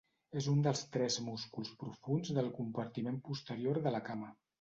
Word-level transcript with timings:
És 0.39 0.45
un 0.51 0.61
dels 0.67 0.79
tres 0.95 1.17
músculs 1.25 1.69
profunds 1.83 2.31
del 2.39 2.49
compartiment 2.55 3.21
posterior 3.29 3.81
de 3.85 3.93
la 3.97 4.01
cama. 4.09 4.33